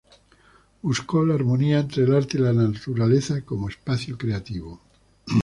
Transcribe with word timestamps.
Buscó 0.81 1.23
la 1.23 1.35
armonía 1.35 1.79
entre 1.81 2.05
el 2.05 2.15
arte 2.15 2.39
y 2.39 2.41
la 2.41 2.53
naturaleza 2.53 3.41
como 3.41 3.69
espacio 3.69 4.17
creativo. 4.17 4.81